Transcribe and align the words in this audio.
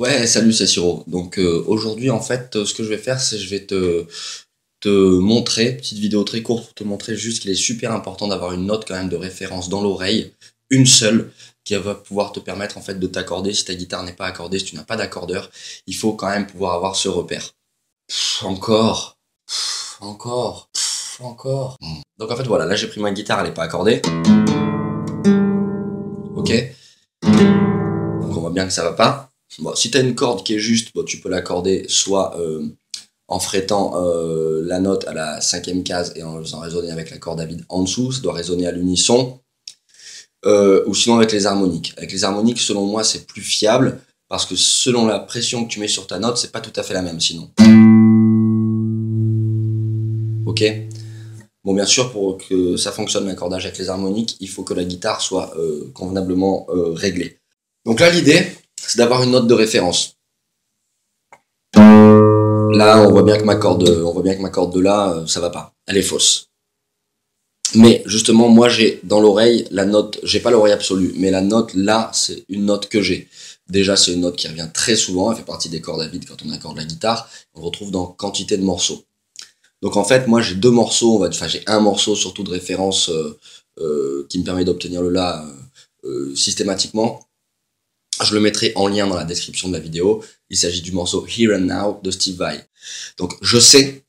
Ouais, 0.00 0.26
salut, 0.26 0.54
c'est 0.54 0.66
Siro. 0.66 1.04
Donc 1.08 1.38
euh, 1.38 1.62
aujourd'hui, 1.66 2.08
en 2.08 2.22
fait, 2.22 2.56
euh, 2.56 2.64
ce 2.64 2.72
que 2.72 2.82
je 2.82 2.88
vais 2.88 2.96
faire, 2.96 3.20
c'est 3.20 3.38
je 3.38 3.50
vais 3.50 3.66
te, 3.66 4.06
te 4.80 4.88
montrer, 4.88 5.76
petite 5.76 5.98
vidéo 5.98 6.24
très 6.24 6.40
courte 6.40 6.64
pour 6.64 6.74
te 6.74 6.84
montrer 6.84 7.16
juste 7.16 7.42
qu'il 7.42 7.50
est 7.50 7.54
super 7.54 7.92
important 7.92 8.26
d'avoir 8.26 8.54
une 8.54 8.64
note 8.64 8.86
quand 8.88 8.94
même 8.94 9.10
de 9.10 9.16
référence 9.16 9.68
dans 9.68 9.82
l'oreille, 9.82 10.32
une 10.70 10.86
seule, 10.86 11.30
qui 11.64 11.74
va 11.74 11.94
pouvoir 11.94 12.32
te 12.32 12.40
permettre 12.40 12.78
en 12.78 12.80
fait 12.80 12.98
de 12.98 13.06
t'accorder 13.06 13.52
si 13.52 13.66
ta 13.66 13.74
guitare 13.74 14.02
n'est 14.02 14.14
pas 14.14 14.24
accordée, 14.24 14.58
si 14.58 14.64
tu 14.64 14.74
n'as 14.74 14.84
pas 14.84 14.96
d'accordeur, 14.96 15.50
il 15.86 15.94
faut 15.94 16.14
quand 16.14 16.30
même 16.30 16.46
pouvoir 16.46 16.72
avoir 16.72 16.96
ce 16.96 17.10
repère. 17.10 17.50
encore, 18.40 19.18
encore, 20.00 20.70
encore. 21.20 21.76
Donc 22.18 22.30
en 22.30 22.36
fait 22.36 22.46
voilà, 22.46 22.64
là 22.64 22.74
j'ai 22.74 22.86
pris 22.86 23.02
ma 23.02 23.12
guitare, 23.12 23.40
elle 23.40 23.48
n'est 23.48 23.54
pas 23.54 23.64
accordée. 23.64 24.00
Ok. 26.36 26.54
Donc 27.22 28.30
on 28.30 28.40
voit 28.40 28.50
bien 28.50 28.64
que 28.64 28.72
ça 28.72 28.82
va 28.82 28.94
pas. 28.94 29.29
Bon, 29.58 29.74
si 29.74 29.90
tu 29.90 29.98
as 29.98 30.00
une 30.00 30.14
corde 30.14 30.44
qui 30.44 30.54
est 30.54 30.58
juste, 30.60 30.94
bon, 30.94 31.04
tu 31.04 31.18
peux 31.18 31.28
l'accorder 31.28 31.84
soit 31.88 32.38
euh, 32.38 32.64
en 33.26 33.40
frétant 33.40 33.94
euh, 33.96 34.62
la 34.64 34.78
note 34.78 35.06
à 35.08 35.12
la 35.12 35.40
cinquième 35.40 35.82
case 35.82 36.12
et 36.14 36.22
en 36.22 36.38
faisant 36.38 36.60
résonner 36.60 36.90
avec 36.90 37.10
la 37.10 37.18
corde 37.18 37.40
à 37.40 37.46
vide 37.46 37.64
en 37.68 37.82
dessous, 37.82 38.12
ça 38.12 38.20
doit 38.20 38.32
résonner 38.32 38.66
à 38.66 38.72
l'unisson, 38.72 39.40
euh, 40.46 40.84
ou 40.86 40.94
sinon 40.94 41.16
avec 41.16 41.32
les 41.32 41.46
harmoniques. 41.46 41.94
Avec 41.96 42.12
les 42.12 42.22
harmoniques, 42.22 42.60
selon 42.60 42.86
moi, 42.86 43.02
c'est 43.02 43.26
plus 43.26 43.42
fiable 43.42 44.00
parce 44.28 44.46
que 44.46 44.54
selon 44.54 45.06
la 45.06 45.18
pression 45.18 45.64
que 45.64 45.70
tu 45.70 45.80
mets 45.80 45.88
sur 45.88 46.06
ta 46.06 46.20
note, 46.20 46.38
c'est 46.38 46.52
pas 46.52 46.60
tout 46.60 46.72
à 46.76 46.84
fait 46.84 46.94
la 46.94 47.02
même 47.02 47.20
sinon. 47.20 47.50
Ok? 50.46 50.62
Bon, 51.64 51.74
bien 51.74 51.86
sûr, 51.86 52.12
pour 52.12 52.38
que 52.38 52.76
ça 52.76 52.92
fonctionne 52.92 53.26
l'accordage 53.26 53.66
avec 53.66 53.78
les 53.78 53.90
harmoniques, 53.90 54.36
il 54.38 54.48
faut 54.48 54.62
que 54.62 54.74
la 54.74 54.84
guitare 54.84 55.20
soit 55.20 55.52
convenablement 55.92 56.66
réglée. 56.70 57.38
Donc 57.84 58.00
là, 58.00 58.10
l'idée, 58.10 58.46
c'est 58.90 58.98
d'avoir 58.98 59.22
une 59.22 59.30
note 59.30 59.46
de 59.46 59.54
référence. 59.54 60.16
Là, 61.76 63.06
on 63.06 63.12
voit 63.12 63.22
bien 63.22 63.38
que 63.38 63.44
ma 63.44 63.54
corde, 63.54 63.88
on 63.88 64.12
voit 64.12 64.22
bien 64.24 64.36
ma 64.40 64.50
corde 64.50 64.74
de 64.74 64.80
là, 64.80 65.12
euh, 65.12 65.26
ça 65.28 65.38
va 65.38 65.50
pas. 65.50 65.74
Elle 65.86 65.96
est 65.96 66.02
fausse. 66.02 66.48
Mais 67.76 68.02
justement, 68.04 68.48
moi, 68.48 68.68
j'ai 68.68 68.98
dans 69.04 69.20
l'oreille 69.20 69.64
la 69.70 69.84
note, 69.84 70.18
j'ai 70.24 70.40
pas 70.40 70.50
l'oreille 70.50 70.72
absolue, 70.72 71.14
mais 71.16 71.30
la 71.30 71.40
note 71.40 71.72
là, 71.74 72.10
c'est 72.12 72.44
une 72.48 72.64
note 72.64 72.88
que 72.88 73.00
j'ai. 73.00 73.28
Déjà, 73.68 73.94
c'est 73.94 74.12
une 74.12 74.22
note 74.22 74.34
qui 74.34 74.48
revient 74.48 74.68
très 74.74 74.96
souvent, 74.96 75.30
elle 75.30 75.38
fait 75.38 75.44
partie 75.44 75.68
des 75.68 75.80
cordes 75.80 76.02
à 76.02 76.08
vide 76.08 76.24
quand 76.26 76.44
on 76.44 76.50
accorde 76.50 76.76
la 76.76 76.84
guitare, 76.84 77.30
on 77.54 77.60
retrouve 77.60 77.92
dans 77.92 78.06
quantité 78.06 78.56
de 78.56 78.64
morceaux. 78.64 79.04
Donc 79.82 79.96
en 79.96 80.04
fait, 80.04 80.26
moi 80.26 80.42
j'ai 80.42 80.56
deux 80.56 80.72
morceaux, 80.72 81.14
on 81.14 81.18
va, 81.20 81.28
enfin 81.28 81.46
j'ai 81.46 81.62
un 81.68 81.78
morceau 81.78 82.16
surtout 82.16 82.42
de 82.42 82.50
référence 82.50 83.08
euh, 83.08 83.38
euh, 83.78 84.26
qui 84.28 84.40
me 84.40 84.44
permet 84.44 84.64
d'obtenir 84.64 85.00
le 85.00 85.10
La 85.10 85.46
systématiquement. 86.34 87.20
Je 88.22 88.34
le 88.34 88.40
mettrai 88.40 88.72
en 88.74 88.86
lien 88.86 89.06
dans 89.06 89.16
la 89.16 89.24
description 89.24 89.68
de 89.68 89.72
la 89.72 89.80
vidéo. 89.80 90.22
Il 90.50 90.56
s'agit 90.56 90.82
du 90.82 90.92
morceau 90.92 91.26
Here 91.26 91.56
and 91.56 91.60
Now 91.60 92.00
de 92.02 92.10
Steve 92.10 92.36
Vai. 92.36 92.66
Donc 93.16 93.34
je 93.40 93.58
sais 93.58 94.04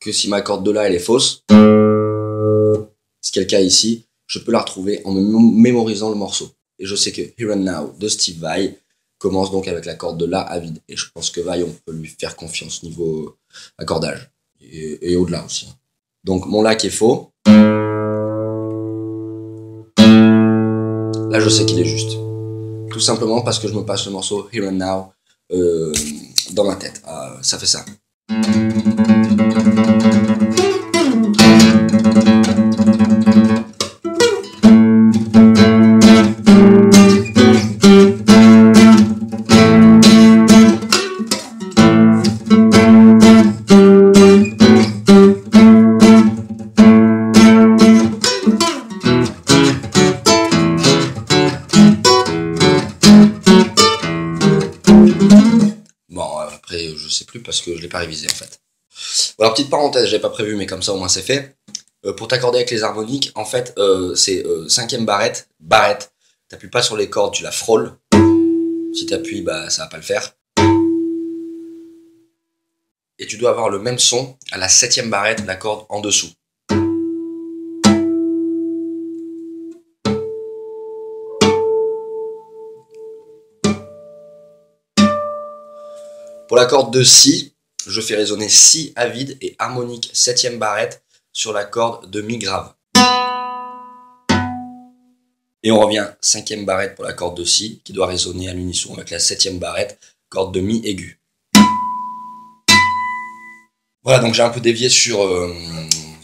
que 0.00 0.12
si 0.12 0.28
ma 0.28 0.42
corde 0.42 0.64
de 0.64 0.70
là 0.70 0.86
elle 0.86 0.94
est 0.94 0.98
fausse, 0.98 1.42
ce 1.48 3.32
qui 3.32 3.38
est 3.38 3.42
le 3.42 3.48
cas 3.48 3.60
ici, 3.60 4.04
je 4.26 4.38
peux 4.38 4.52
la 4.52 4.60
retrouver 4.60 5.00
en 5.04 5.12
mémorisant 5.12 6.10
le 6.10 6.16
morceau. 6.16 6.50
Et 6.78 6.84
je 6.84 6.94
sais 6.94 7.12
que 7.12 7.22
Here 7.38 7.52
and 7.52 7.60
Now 7.60 7.94
de 7.98 8.08
Steve 8.08 8.38
Vai 8.38 8.78
commence 9.18 9.50
donc 9.50 9.66
avec 9.66 9.86
la 9.86 9.94
corde 9.94 10.18
de 10.18 10.26
La 10.26 10.40
à 10.40 10.58
vide. 10.58 10.80
Et 10.88 10.96
je 10.96 11.06
pense 11.14 11.30
que 11.30 11.40
Vai, 11.40 11.62
on 11.62 11.74
peut 11.86 11.92
lui 11.92 12.08
faire 12.08 12.36
confiance 12.36 12.82
niveau 12.82 13.36
accordage. 13.78 14.30
Et, 14.60 15.12
et 15.12 15.16
au-delà 15.16 15.44
aussi. 15.44 15.68
Donc 16.22 16.46
mon 16.46 16.60
La 16.62 16.74
qui 16.74 16.88
est 16.88 16.90
faux. 16.90 17.30
Là 21.30 21.40
je 21.40 21.48
sais 21.48 21.64
qu'il 21.64 21.80
est 21.80 21.86
juste. 21.86 22.23
Tout 22.94 23.00
simplement 23.00 23.40
parce 23.42 23.58
que 23.58 23.66
je 23.66 23.74
me 23.74 23.82
passe 23.82 24.06
le 24.06 24.12
morceau 24.12 24.48
Here 24.52 24.68
and 24.68 24.76
Now 24.76 25.12
euh, 25.50 25.92
dans 26.52 26.62
ma 26.62 26.76
tête. 26.76 27.02
Ah, 27.04 27.38
ça 27.42 27.58
fait 27.58 27.66
ça. 27.66 27.84
Parce 57.44 57.60
que 57.60 57.76
je 57.76 57.82
l'ai 57.82 57.88
pas 57.88 57.98
révisé 57.98 58.26
en 58.26 58.34
fait. 58.34 58.60
Alors 59.38 59.54
petite 59.54 59.70
parenthèse, 59.70 60.06
j'avais 60.06 60.22
pas 60.22 60.30
prévu 60.30 60.56
mais 60.56 60.66
comme 60.66 60.82
ça 60.82 60.92
au 60.92 60.96
moins 60.96 61.08
c'est 61.08 61.22
fait. 61.22 61.56
Euh, 62.06 62.12
pour 62.12 62.28
t'accorder 62.28 62.58
avec 62.58 62.70
les 62.70 62.82
harmoniques, 62.82 63.32
en 63.34 63.44
fait 63.44 63.72
euh, 63.78 64.14
c'est 64.14 64.44
euh, 64.44 64.68
cinquième 64.68 65.06
barrette, 65.06 65.48
barrette. 65.60 66.12
T'appuies 66.48 66.68
pas 66.68 66.82
sur 66.82 66.96
les 66.96 67.08
cordes, 67.08 67.34
tu 67.34 67.42
la 67.42 67.52
frôles. 67.52 67.96
Si 68.94 69.06
t'appuies, 69.06 69.42
bah 69.42 69.70
ça 69.70 69.84
va 69.84 69.88
pas 69.88 69.96
le 69.96 70.02
faire. 70.02 70.34
Et 73.18 73.26
tu 73.26 73.38
dois 73.38 73.50
avoir 73.50 73.70
le 73.70 73.78
même 73.78 73.98
son 73.98 74.36
à 74.50 74.58
la 74.58 74.68
septième 74.68 75.08
barrette, 75.08 75.44
la 75.46 75.56
corde 75.56 75.86
en 75.88 76.00
dessous. 76.00 76.30
Pour 86.46 86.58
la 86.58 86.66
corde 86.66 86.92
de 86.92 87.02
Si, 87.02 87.54
je 87.86 88.02
fais 88.02 88.16
résonner 88.16 88.50
Si 88.50 88.92
à 88.96 89.08
vide 89.08 89.38
et 89.40 89.56
harmonique 89.58 90.10
septième 90.12 90.58
barrette 90.58 91.02
sur 91.32 91.54
la 91.54 91.64
corde 91.64 92.10
de 92.10 92.20
Mi 92.20 92.36
grave. 92.36 92.74
Et 95.62 95.70
on 95.70 95.80
revient 95.80 96.06
cinquième 96.20 96.66
barrette 96.66 96.96
pour 96.96 97.04
la 97.04 97.14
corde 97.14 97.38
de 97.38 97.44
Si, 97.44 97.80
qui 97.82 97.94
doit 97.94 98.06
résonner 98.06 98.50
à 98.50 98.52
l'unisson 98.52 98.92
avec 98.92 99.08
la 99.08 99.18
septième 99.18 99.58
barrette, 99.58 99.98
corde 100.28 100.52
de 100.52 100.60
Mi 100.60 100.86
aiguë. 100.86 101.18
Voilà, 104.02 104.18
donc 104.18 104.34
j'ai 104.34 104.42
un 104.42 104.50
peu 104.50 104.60
dévié 104.60 104.90
sur, 104.90 105.22
euh, 105.22 105.50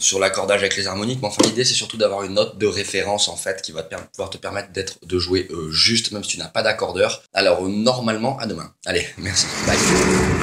sur 0.01 0.19
l'accordage 0.19 0.61
avec 0.61 0.75
les 0.75 0.87
harmoniques, 0.87 1.19
mais 1.21 1.27
enfin 1.27 1.43
l'idée 1.45 1.63
c'est 1.63 1.73
surtout 1.73 1.97
d'avoir 1.97 2.23
une 2.23 2.33
note 2.33 2.57
de 2.57 2.67
référence 2.67 3.27
en 3.27 3.35
fait 3.35 3.61
qui 3.61 3.71
va 3.71 3.83
te 3.83 3.95
pouvoir 3.95 4.29
te 4.29 4.37
permettre 4.37 4.71
d'être 4.71 4.97
de 5.05 5.19
jouer 5.19 5.47
euh, 5.51 5.71
juste 5.71 6.11
même 6.11 6.23
si 6.23 6.31
tu 6.31 6.39
n'as 6.39 6.47
pas 6.47 6.63
d'accordeur. 6.63 7.23
Alors 7.33 7.61
normalement 7.67 8.37
à 8.39 8.45
demain. 8.45 8.73
Allez, 8.85 9.07
merci. 9.17 9.45
Bye. 9.65 10.40